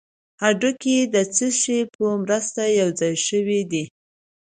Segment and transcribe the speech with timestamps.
[0.43, 3.83] هډوکي د څه شي په مرسته یو ځای شوي دي